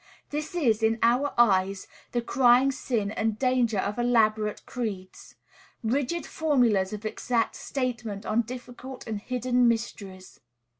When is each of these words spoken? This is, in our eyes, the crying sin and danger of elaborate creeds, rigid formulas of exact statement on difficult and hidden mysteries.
This 0.31 0.55
is, 0.55 0.81
in 0.81 0.97
our 1.03 1.31
eyes, 1.37 1.85
the 2.11 2.23
crying 2.23 2.71
sin 2.71 3.11
and 3.11 3.37
danger 3.37 3.77
of 3.77 3.99
elaborate 3.99 4.65
creeds, 4.65 5.35
rigid 5.83 6.25
formulas 6.25 6.91
of 6.91 7.05
exact 7.05 7.55
statement 7.55 8.25
on 8.25 8.41
difficult 8.41 9.05
and 9.05 9.21
hidden 9.21 9.67
mysteries. 9.67 10.39